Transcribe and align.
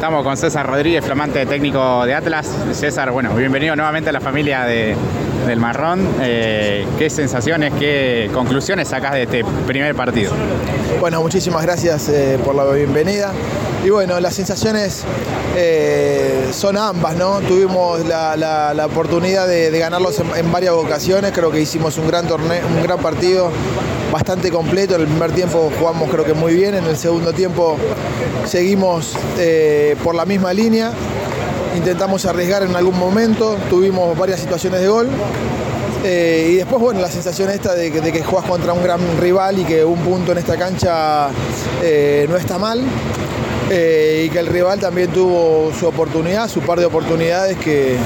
Estamos 0.00 0.24
con 0.24 0.34
César 0.34 0.66
Rodríguez, 0.66 1.04
flamante 1.04 1.44
técnico 1.44 2.06
de 2.06 2.14
Atlas. 2.14 2.50
César, 2.72 3.10
bueno, 3.10 3.34
bienvenido 3.34 3.76
nuevamente 3.76 4.08
a 4.08 4.12
la 4.14 4.20
familia 4.22 4.64
del 5.46 5.58
Marrón. 5.58 6.06
Eh, 6.20 6.86
¿Qué 6.98 7.10
sensaciones, 7.10 7.72
qué 7.78 8.30
conclusiones 8.32 8.88
sacas 8.88 9.12
de 9.12 9.22
este 9.22 9.44
primer 9.66 9.94
partido? 9.94 10.32
Bueno, 11.00 11.20
muchísimas 11.20 11.62
gracias 11.62 12.08
eh, 12.08 12.38
por 12.44 12.54
la 12.54 12.64
bienvenida. 12.64 13.32
Y 13.84 13.90
bueno, 13.90 14.20
las 14.20 14.34
sensaciones 14.34 15.04
eh, 15.56 16.48
son 16.52 16.76
ambas, 16.76 17.16
¿no? 17.16 17.40
Tuvimos 17.40 18.04
la, 18.06 18.86
oportunidad 18.86 19.48
de, 19.48 19.70
ganarlos 19.78 20.20
en, 20.36 20.52
varias 20.52 20.74
ocasiones, 20.74 21.32
creo 21.32 21.50
que 21.50 21.60
hicimos 21.60 21.96
un 21.96 22.06
gran 22.06 22.26
torneo, 22.26 22.62
un 22.76 22.82
gran 22.82 22.98
partido 22.98 23.50
bastante 24.12 24.50
completo. 24.50 24.96
En 24.96 25.02
el 25.02 25.06
primer 25.06 25.32
tiempo 25.32 25.72
jugamos 25.78 26.10
creo 26.10 26.24
que 26.24 26.34
muy 26.34 26.54
bien, 26.54 26.74
en 26.74 26.84
el 26.84 26.96
segundo 26.96 27.32
tiempo 27.32 27.78
seguimos 28.44 29.16
por 30.04 30.14
la 30.14 30.26
misma 30.26 30.52
línea. 30.52 30.92
Intentamos 31.76 32.24
arriesgar 32.24 32.62
en 32.62 32.74
algún 32.74 32.98
momento, 32.98 33.56
tuvimos 33.68 34.16
varias 34.18 34.40
situaciones 34.40 34.80
de 34.80 34.88
gol. 34.88 35.08
Eh, 36.04 36.50
y 36.52 36.54
después, 36.56 36.80
bueno, 36.80 37.00
la 37.00 37.10
sensación 37.10 37.50
esta 37.50 37.74
de 37.74 37.92
que, 37.92 38.00
de 38.00 38.22
juegas 38.22 38.48
contra 38.48 38.72
un 38.72 38.82
gran 38.82 39.00
rival 39.20 39.58
y 39.58 39.64
que 39.64 39.84
un 39.84 39.98
punto 40.00 40.32
en 40.32 40.38
esta 40.38 40.56
cancha 40.56 41.28
eh, 41.82 42.26
no 42.28 42.36
está 42.36 42.58
mal. 42.58 42.82
y 43.70 44.28
que 44.30 44.38
el 44.38 44.46
rival 44.46 44.80
también 44.80 45.12
tuvo 45.12 45.72
su 45.78 45.86
oportunidad, 45.86 46.48
su 46.48 46.60
par 46.60 46.80
de 46.80 46.86
oportunidades 46.86 47.56
que, 47.58 47.96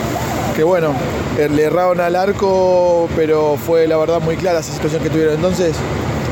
que 0.55 0.63
bueno, 0.63 0.93
le 1.39 1.63
erraron 1.63 2.01
al 2.01 2.17
arco, 2.17 3.09
pero 3.17 3.57
fue 3.57 3.87
la 3.87 3.97
verdad 3.97 4.21
muy 4.21 4.37
clara 4.37 4.61
esa 4.61 4.73
situación 4.73 5.03
que 5.03 5.09
tuvieron. 5.09 5.35
Entonces, 5.37 5.75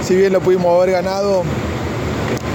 si 0.02 0.16
bien 0.16 0.32
lo 0.34 0.40
pudimos 0.40 0.76
haber 0.76 0.90
ganado, 0.90 1.44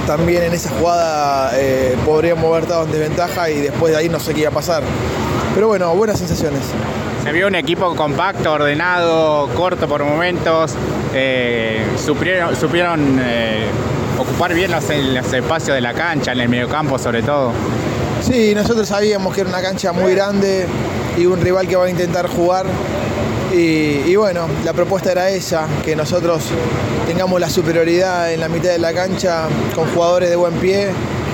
también 0.07 0.43
en 0.43 0.53
esa 0.53 0.69
jugada 0.69 1.51
eh, 1.55 1.97
podríamos 2.05 2.45
haber 2.45 2.63
estado 2.63 2.85
en 2.85 2.91
desventaja 2.93 3.49
y 3.49 3.59
después 3.59 3.91
de 3.91 3.99
ahí 3.99 4.09
no 4.09 4.19
sé 4.19 4.33
qué 4.33 4.41
iba 4.41 4.49
a 4.49 4.53
pasar. 4.53 4.81
Pero 5.53 5.67
bueno, 5.67 5.93
buenas 5.95 6.17
sensaciones. 6.17 6.61
Se 7.23 7.31
vio 7.33 7.47
un 7.47 7.55
equipo 7.55 7.93
compacto, 7.93 8.53
ordenado, 8.53 9.49
corto 9.49 9.85
por 9.87 10.03
momentos. 10.05 10.73
Eh, 11.13 11.85
supieron, 11.97 13.19
eh, 13.21 13.67
ocupar 14.17 14.53
bien 14.53 14.71
los, 14.71 14.85
los, 14.87 15.33
espacios 15.33 15.75
de 15.75 15.81
la 15.81 15.93
cancha, 15.93 16.31
en 16.31 16.39
el 16.39 16.47
mediocampo 16.47 16.97
sobre 16.97 17.21
todo. 17.21 17.51
Sí, 18.21 18.55
nosotros 18.55 18.87
sabíamos 18.87 19.35
que 19.35 19.41
era 19.41 19.49
una 19.49 19.61
cancha 19.61 19.91
muy 19.91 20.13
grande 20.15 20.67
y 21.17 21.25
un 21.25 21.41
rival 21.41 21.67
que 21.67 21.75
va 21.75 21.85
a 21.85 21.89
intentar 21.89 22.27
jugar 22.27 22.65
y, 23.59 24.15
bueno, 24.15 24.47
la 24.63 24.71
propuesta 24.73 25.11
era 25.11 25.29
esa, 25.31 25.67
que 25.83 25.95
nosotros 25.95 26.43
tengamos 27.07 27.39
la 27.41 27.49
superioridad 27.49 28.31
en 28.31 28.39
la 28.39 28.49
mitad 28.49 28.69
de 28.69 28.77
la 28.77 28.93
cancha 28.93 29.47
con 29.73 29.87
jugadores 29.95 30.29
de 30.29 30.35
buen 30.35 30.53
pie 30.55 30.89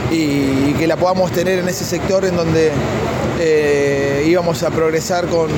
y, 0.10 0.74
que 0.74 0.88
la 0.88 0.96
podamos 0.96 1.32
tener 1.32 1.60
en 1.60 1.68
ese 1.68 1.84
sector 1.84 2.24
en 2.24 2.38
donde 2.38 2.72
eh, 3.42 4.26
íbamos 4.26 4.64
a 4.64 4.70
progresar 4.70 5.28
con, 5.28 5.50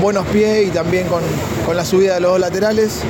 buenos 0.00 0.26
pies 0.26 0.66
y 0.66 0.70
también 0.70 1.06
con, 1.06 1.22
la 1.76 1.84
subida 1.84 2.14
de 2.14 2.20
los 2.20 2.32
dos 2.32 2.40
laterales. 2.40 3.00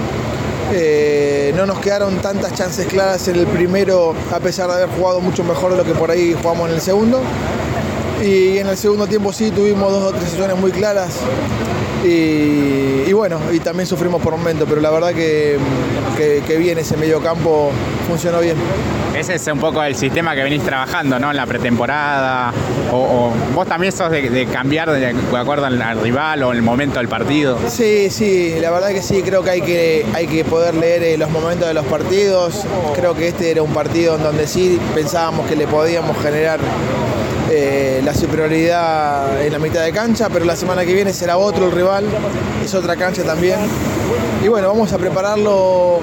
Eh, 0.72 1.54
no 1.56 1.64
nos 1.64 1.78
quedaron 1.78 2.16
tantas 2.18 2.52
chances 2.52 2.86
claras 2.86 3.26
en 3.28 3.36
el 3.36 3.46
primero, 3.46 4.14
a 4.30 4.40
pesar 4.40 4.68
de 4.68 4.74
haber 4.74 4.88
jugado 4.90 5.20
mucho 5.20 5.42
mejor 5.42 5.70
de 5.70 5.78
lo 5.78 5.84
que 5.84 5.94
por 5.94 6.10
ahí 6.10 6.34
jugamos 6.34 6.68
en 6.68 6.74
el 6.74 6.80
segundo. 6.82 7.22
Y 8.22 8.58
en 8.58 8.66
el 8.66 8.76
segundo 8.76 9.06
tiempo 9.06 9.32
sí 9.32 9.50
tuvimos 9.50 9.90
dos 9.90 10.12
o 10.12 10.16
tres 10.16 10.30
sesiones 10.30 10.58
muy 10.58 10.70
claras. 10.70 11.14
Y, 12.06 13.12
bueno, 13.14 13.40
y 13.50 13.60
también 13.60 13.86
sufrimos 13.86 14.20
por 14.20 14.36
momentos, 14.36 14.68
pero 14.68 14.80
la 14.80 14.90
verdad 14.90 15.14
que, 15.14 15.58
que, 16.16 16.58
bien 16.58 16.78
ese 16.78 16.98
medio 16.98 17.20
campo 17.20 17.70
funcionó 18.06 18.40
bien. 18.40 18.56
Ese 19.16 19.36
es 19.36 19.46
un 19.46 19.58
poco 19.58 19.82
el 19.82 19.94
sistema 19.94 20.34
que 20.34 20.42
venís 20.42 20.62
trabajando, 20.62 21.18
¿no? 21.18 21.30
En 21.30 21.36
la 21.36 21.46
pretemporada. 21.46 22.52
O, 22.92 23.32
vos 23.54 23.66
también 23.66 23.92
sos 23.92 24.10
de, 24.10 24.46
cambiar 24.52 24.90
de, 24.90 25.14
acuerdo 25.34 25.64
al, 25.64 26.00
rival 26.02 26.42
o 26.42 26.52
el 26.52 26.60
momento 26.60 26.98
del 26.98 27.08
partido. 27.08 27.58
Sí, 27.68 28.10
sí, 28.10 28.56
la 28.60 28.70
verdad 28.70 28.88
que 28.88 29.00
sí, 29.00 29.22
creo 29.22 29.42
que 29.42 29.50
hay 29.50 29.62
que, 29.62 30.04
hay 30.12 30.26
que 30.26 30.44
poder 30.44 30.74
leer 30.74 31.02
eh, 31.02 31.16
los 31.16 31.30
momentos 31.30 31.66
de 31.68 31.74
los 31.74 31.86
partidos. 31.86 32.64
Creo 32.94 33.14
que 33.14 33.28
este 33.28 33.50
era 33.50 33.62
un 33.62 33.72
partido 33.72 34.16
en 34.16 34.22
donde 34.24 34.46
sí 34.46 34.78
pensábamos 34.94 35.46
que 35.46 35.56
le 35.56 35.66
podíamos 35.66 36.20
generar 36.20 36.60
eh, 37.56 38.02
la 38.02 38.14
superioridad 38.14 39.44
en 39.44 39.52
la 39.52 39.58
mitad 39.58 39.84
de 39.84 39.92
cancha, 39.92 40.28
pero 40.28 40.44
la 40.44 40.56
semana 40.56 40.84
que 40.84 40.92
viene 40.92 41.12
será 41.12 41.38
otro 41.38 41.66
el 41.66 41.72
rival, 41.72 42.04
es 42.64 42.74
otra 42.74 42.96
cancha 42.96 43.22
también. 43.22 43.58
Y 44.44 44.48
bueno, 44.48 44.68
vamos 44.68 44.92
a 44.92 44.98
prepararlo 44.98 46.00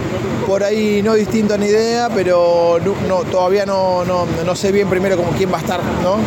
por 0.48 0.64
ahí 0.64 1.02
no 1.04 1.14
distinto 1.14 1.58
ni 1.58 1.68
idea, 1.68 2.10
pero 2.14 2.80
no, 3.08 3.24
todavía 3.24 3.66
no, 3.66 4.04
no, 4.06 4.56
sé 4.56 4.72
bien 4.72 4.90
primero 4.90 5.18
como 5.18 5.32
quién 5.32 5.52
va 5.52 5.58
a 5.58 5.62
estar, 5.62 5.82
¿no? 6.02 6.18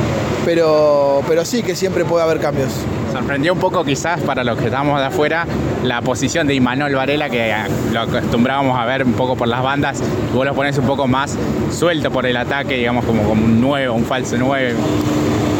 Pero, 0.44 1.22
pero 1.26 1.44
sí 1.44 1.62
que 1.62 1.74
siempre 1.74 2.04
puede 2.04 2.24
haber 2.24 2.38
cambios. 2.38 2.72
Sorprendió 3.14 3.52
un 3.52 3.60
poco 3.60 3.84
quizás 3.84 4.20
para 4.22 4.42
los 4.42 4.58
que 4.58 4.64
estamos 4.64 4.98
de 4.98 5.06
afuera 5.06 5.46
la 5.84 6.02
posición 6.02 6.48
de 6.48 6.54
Imanol 6.56 6.96
Varela, 6.96 7.30
que 7.30 7.54
lo 7.92 8.00
acostumbrábamos 8.00 8.76
a 8.76 8.84
ver 8.86 9.04
un 9.04 9.12
poco 9.12 9.36
por 9.36 9.46
las 9.46 9.62
bandas, 9.62 10.02
vos 10.34 10.44
lo 10.44 10.52
pones 10.52 10.76
un 10.78 10.84
poco 10.84 11.06
más 11.06 11.36
suelto 11.70 12.10
por 12.10 12.26
el 12.26 12.36
ataque, 12.36 12.74
digamos 12.74 13.04
como, 13.04 13.22
como 13.22 13.44
un 13.44 13.60
9, 13.60 13.88
un 13.90 14.04
falso 14.04 14.34
9. 14.36 14.74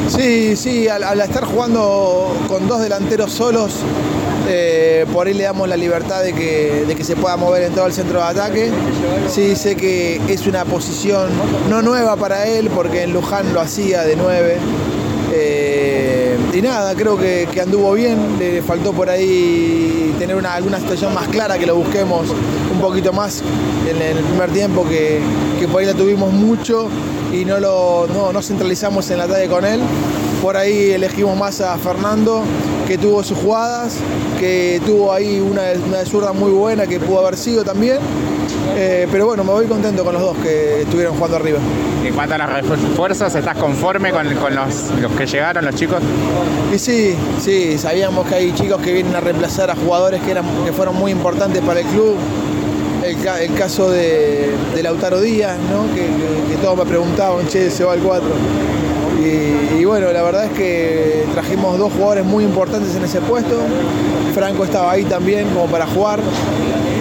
Sí, 0.09 0.57
sí, 0.57 0.89
al, 0.89 1.21
estar 1.21 1.45
jugando 1.45 2.37
con 2.49 2.67
dos 2.67 2.81
delanteros 2.81 3.31
solos, 3.31 3.77
eh, 4.49 5.07
por 5.13 5.29
ahí 5.29 5.35
le 5.35 5.45
damos 5.45 5.69
la 5.69 5.77
libertad 5.77 6.25
de 6.25 6.33
que, 6.33 6.85
de 6.89 6.97
que, 6.97 7.05
se 7.05 7.15
pueda 7.15 7.37
mover 7.37 7.63
en 7.63 7.73
todo 7.73 7.87
el 7.87 7.93
centro 7.93 8.19
de 8.19 8.25
ataque. 8.25 8.71
Sí, 9.29 9.55
sé 9.55 9.77
que 9.77 10.21
es 10.27 10.49
una 10.49 10.65
posición 10.65 11.29
no 11.71 11.83
nueva 11.83 12.17
para 12.17 12.49
él, 12.49 12.69
porque 12.75 13.05
en 13.05 13.13
Luján 13.13 13.55
lo 13.55 13.61
hacía 13.61 14.03
de 14.03 14.17
9. 14.17 14.57
Eh, 15.37 15.94
y 16.55 16.63
nada, 16.63 16.95
creo 16.95 17.19
que, 17.19 17.49
anduvo 17.61 17.95
bien, 17.95 18.39
le 18.39 18.63
faltó 18.63 18.93
por 18.93 19.11
ahí 19.11 20.15
tener 20.21 20.37
una, 20.37 20.55
alguna 20.55 20.79
situación 20.79 21.13
más 21.13 21.27
clara, 21.27 21.59
que 21.59 21.67
lo 21.67 21.75
busquemos 21.75 22.29
un 22.73 22.81
poquito 22.81 23.13
más 23.13 23.43
en, 23.89 24.01
el 24.01 24.23
primer 24.23 24.51
tiempo, 24.53 24.87
que, 24.89 25.21
por 25.67 25.81
ahí 25.81 25.87
la 25.87 25.95
tuvimos 25.95 26.33
mucho 26.33 26.89
y 27.33 27.45
no, 27.45 27.59
lo, 27.59 28.07
no, 28.33 28.41
centralizamos 28.41 29.11
en 29.11 29.19
la 29.19 29.27
talla 29.27 29.49
con 29.49 29.65
él. 29.65 29.81
Por 30.41 30.57
ahí 30.57 30.93
elegimos 30.93 31.37
más 31.37 31.61
a 31.61 31.77
Fernando, 31.77 32.45
que 32.87 32.99
tuvo 32.99 33.25
sus 33.25 33.39
jugadas, 33.39 33.97
que 34.39 34.81
tuvo 34.87 35.13
ahí 35.13 35.41
una, 35.41 35.63
una 35.89 36.05
zurda 36.05 36.33
muy 36.33 36.53
buena 36.53 36.87
que 36.87 37.01
pudo 37.01 37.21
haber 37.21 37.37
sido 37.37 37.65
también. 37.65 37.99
Eh, 38.77 39.07
pero 39.11 39.27
bueno, 39.27 39.45
me 39.45 39.53
voy 39.53 39.67
contento 39.67 40.05
con 40.05 40.15
los 40.15 40.23
dos 40.23 40.37
que 40.39 40.83
estuvieron 40.83 41.15
jugando 41.15 41.37
arriba. 41.37 41.59
En 42.05 42.13
cuanto 42.13 42.35
a 42.35 42.39
los 42.39 42.69
refuerzos, 42.69 43.35
¿estás 43.35 43.57
conforme 43.57 44.11
con, 44.11 44.27
los, 44.27 45.13
que 45.17 45.27
llegaron, 45.27 45.65
los 45.65 45.75
chicos? 45.75 46.03
Y 46.75 46.79
sí, 46.79 47.15
sí, 47.41 47.79
sabíamos 47.79 48.27
que 48.27 48.35
hay 48.35 48.53
chicos 48.53 48.81
que 48.83 48.93
vienen 48.93 49.15
a 49.15 49.21
reemplazar 49.21 49.71
a 49.71 49.77
jugadores 49.77 50.21
que, 50.23 50.33
eran, 50.33 50.45
que 50.65 50.73
fueron 50.73 50.97
muy 50.97 51.13
importantes 51.13 51.63
para 51.63 51.81
el 51.81 51.87
club. 51.87 52.17
El, 53.05 53.55
caso 53.55 53.91
de, 53.91 54.51
Lautaro 54.83 55.21
Díaz, 55.21 55.57
que, 55.95 56.57
todos 56.57 56.79
me 56.79 56.85
preguntaban, 56.85 57.47
che, 57.49 57.71
se 57.71 57.85
va 57.85 57.93
al 57.93 58.01
4. 58.01 58.29
Y, 59.79 59.85
bueno, 59.85 60.11
la 60.13 60.23
verdad 60.23 60.47
es 60.47 60.53
que 60.53 61.25
trajimos 61.33 61.79
dos 61.79 61.93
jugadores 61.93 62.25
muy 62.25 62.45
importantes 62.45 62.95
en 62.97 63.05
ese 63.05 63.21
puesto. 63.21 63.61
Franco 64.35 64.65
estaba 64.65 64.93
ahí 64.93 65.05
también 65.05 65.49
como 65.51 65.67
para 65.67 65.87
jugar. 65.87 66.21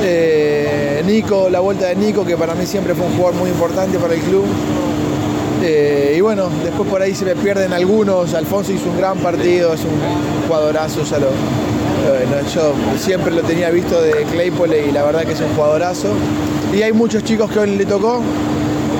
Eh, 0.04 0.83
Nico, 1.04 1.50
la 1.50 1.60
vuelta 1.60 1.88
de 1.88 1.96
Nico, 1.96 2.26
que 2.26 2.38
para 2.38 2.56
mí 2.56 2.66
siempre 2.66 2.96
fue 2.96 3.06
un 3.06 3.14
jugador 3.16 3.36
muy 3.36 3.50
importante 3.50 4.00
para 4.00 4.14
el 4.14 4.22
club. 4.22 4.46
Eh, 5.64 6.16
y 6.18 6.22
bueno, 6.22 6.50
después 6.64 6.90
por 6.90 7.02
ahí 7.02 7.16
se 7.16 7.26
me 7.26 7.36
pierden 7.36 7.74
algunos. 7.74 8.34
Alfonso 8.34 8.72
hizo 8.74 8.90
un 8.90 8.98
gran 8.98 9.18
partido, 9.20 9.74
es 9.74 9.82
un 9.82 10.48
jugadorazo, 10.48 11.04
ya 11.04 11.20
lo, 11.20 11.28
yo 12.54 12.74
siempre 12.98 13.32
lo 13.32 13.42
tenía 13.44 13.70
visto 13.70 14.02
de 14.02 14.12
Claypole 14.32 14.88
y 14.88 14.92
la 14.92 15.04
verdad 15.04 15.24
que 15.24 15.34
es 15.34 15.42
un 15.42 15.54
jugadorazo. 15.56 16.10
Y 16.74 16.82
hay 16.82 16.92
muchos 16.92 17.24
chicos 17.24 17.52
que 17.52 17.60
hoy 17.60 17.78
le 17.78 17.86
tocó, 17.86 18.22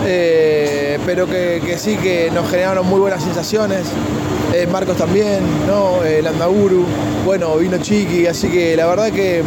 eh, 0.06 1.00
pero 1.06 1.28
que, 1.28 1.76
sí 1.78 1.98
que 1.98 2.32
nos 2.32 2.50
generaron 2.50 2.88
muy 2.88 3.00
buenas 3.00 3.24
sensaciones. 3.24 3.88
Marcos 4.72 4.98
también, 4.98 5.40
¿no? 5.66 6.04
el 6.04 6.28
Andaguru, 6.28 6.86
bueno, 7.26 7.56
vino 7.56 7.78
Chiqui, 7.80 8.28
así 8.28 8.50
que 8.50 8.76
la 8.76 8.86
verdad 8.86 9.12
que 9.12 9.42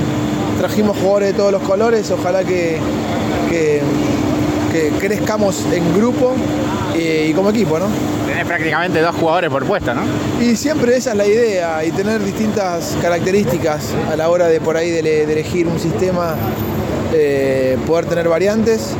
trajimos 0.59 0.97
jugadores 0.97 1.33
de 1.33 1.35
todos 1.35 1.53
los 1.53 1.63
colores, 1.63 2.11
ojalá 2.11 2.45
que, 2.45 2.79
que, 3.51 3.83
crezcamos 5.01 5.65
en 5.73 5.95
grupo 5.97 6.35
y, 6.95 7.33
como 7.33 7.49
equipo, 7.49 7.79
¿no? 7.79 7.87
Tenés 8.27 8.45
prácticamente 8.45 9.01
dos 9.01 9.15
jugadores 9.17 9.49
por 9.49 9.65
puesto, 9.65 9.95
¿no? 9.95 10.03
Y 10.39 10.55
siempre 10.55 10.97
esa 10.97 11.13
es 11.13 11.17
la 11.17 11.27
idea, 11.27 11.83
y 11.83 11.93
tener 11.93 12.23
distintas 12.23 12.95
características 13.01 13.95
a 14.11 14.17
la 14.17 14.29
hora 14.29 14.49
de 14.49 14.61
por 14.61 14.77
ahí 14.77 14.91
de, 14.91 15.23
elegir 15.23 15.67
un 15.67 15.81
sistema, 15.81 16.35
eh, 17.15 17.79
poder 17.87 18.05
tener 18.05 18.29
variantes 18.29 18.95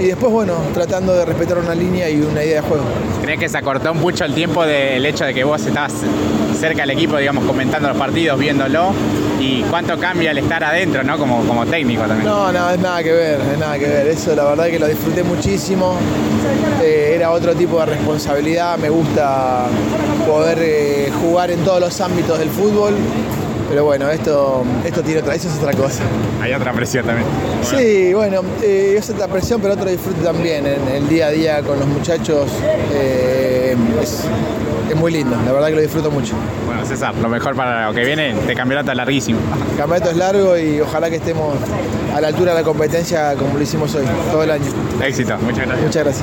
y 0.00 0.04
después, 0.04 0.32
bueno, 0.32 0.54
tratando 0.72 1.14
de 1.14 1.26
respetar 1.26 1.58
una 1.58 1.74
línea 1.74 2.08
y 2.08 2.20
una 2.20 2.42
idea 2.42 2.62
de 2.62 2.68
juego. 2.68 2.84
¿Crees 3.22 3.38
que 3.38 3.48
se 3.48 3.58
acortó 3.58 3.92
mucho 3.92 4.24
el 4.24 4.34
tiempo 4.34 4.64
del 4.64 5.04
hecho 5.04 5.24
de 5.24 5.34
que 5.34 5.44
vos 5.44 5.64
estás 5.64 5.92
cerca 6.58 6.82
del 6.82 6.90
equipo, 6.90 7.18
digamos, 7.18 7.44
comentando 7.44 7.88
los 7.88 7.98
partidos, 7.98 8.38
viéndolo? 8.38 8.94
Y 9.40 9.62
cuánto 9.62 9.98
cambia 9.98 10.30
el 10.30 10.38
estar 10.38 10.62
adentro, 10.62 11.02
¿no? 11.02 11.16
Como, 11.18 11.42
como 11.46 11.64
técnico 11.66 12.02
también. 12.02 12.24
No, 12.24 12.52
no, 12.52 12.70
es 12.70 12.78
nada 12.78 13.02
que 13.02 13.12
ver, 13.12 13.40
es 13.40 13.58
nada 13.58 13.78
que 13.78 13.86
ver. 13.86 14.06
Eso 14.06 14.36
la 14.36 14.44
verdad 14.44 14.66
que 14.66 14.78
lo 14.78 14.86
disfruté 14.86 15.22
muchísimo. 15.22 15.96
Eh, 16.82 17.14
era 17.16 17.30
otro 17.30 17.54
tipo 17.54 17.80
de 17.80 17.86
responsabilidad. 17.86 18.78
Me 18.78 18.90
gusta 18.90 19.66
poder 20.26 20.58
eh, 20.60 21.12
jugar 21.22 21.50
en 21.50 21.60
todos 21.64 21.80
los 21.80 22.00
ámbitos 22.00 22.38
del 22.38 22.50
fútbol. 22.50 22.94
Pero 23.70 23.84
bueno, 23.84 24.10
esto, 24.10 24.64
esto 24.84 25.00
tiene 25.00 25.20
otra, 25.20 25.36
eso 25.36 25.48
es 25.48 25.56
otra 25.56 25.72
cosa. 25.72 26.02
Hay 26.42 26.52
otra 26.52 26.72
presión 26.72 27.06
también. 27.06 27.26
Sí, 27.62 28.12
bueno, 28.12 28.42
eh, 28.60 28.96
es 28.98 29.08
otra 29.10 29.28
presión, 29.28 29.60
pero 29.60 29.74
otro 29.74 29.88
disfrute 29.88 30.22
también. 30.22 30.66
En 30.66 30.88
el 30.88 31.08
día 31.08 31.28
a 31.28 31.30
día 31.30 31.62
con 31.62 31.78
los 31.78 31.86
muchachos 31.86 32.50
eh, 32.92 33.59
es, 34.00 34.24
es 34.88 34.96
muy 34.96 35.12
lindo, 35.12 35.36
la 35.44 35.52
verdad 35.52 35.68
que 35.68 35.74
lo 35.76 35.80
disfruto 35.80 36.10
mucho. 36.10 36.34
Bueno, 36.66 36.84
César, 36.84 37.14
lo 37.14 37.28
mejor 37.28 37.54
para 37.54 37.86
lo 37.86 37.94
que 37.94 38.04
viene, 38.04 38.34
de 38.34 38.54
campeonato 38.54 38.92
larguísimo. 38.94 39.38
El 39.70 39.76
campeonato 39.76 40.10
es 40.10 40.16
largo 40.16 40.58
y 40.58 40.80
ojalá 40.80 41.10
que 41.10 41.16
estemos 41.16 41.54
a 42.14 42.20
la 42.20 42.28
altura 42.28 42.52
de 42.52 42.58
la 42.60 42.64
competencia 42.64 43.34
como 43.34 43.56
lo 43.56 43.62
hicimos 43.62 43.94
hoy, 43.94 44.04
todo 44.30 44.42
el 44.42 44.50
año. 44.50 44.64
Éxito, 45.02 45.36
muchas 45.38 45.66
gracias. 45.66 45.86
Muchas 45.86 46.04
gracias. 46.04 46.18